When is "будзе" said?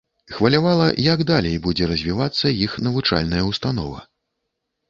1.67-1.89